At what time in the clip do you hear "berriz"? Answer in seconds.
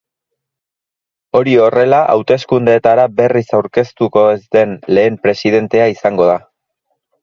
3.21-3.45